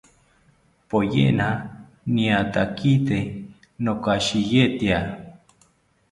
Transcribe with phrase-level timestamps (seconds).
[0.89, 1.47] Poyena
[2.13, 3.17] niatakite
[3.83, 4.97] nokashitya